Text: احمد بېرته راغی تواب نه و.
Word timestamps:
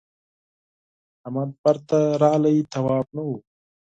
احمد 1.27 1.49
بېرته 1.61 1.97
راغی 2.21 2.57
تواب 2.71 3.05
نه 3.15 3.21
و. 3.27 3.29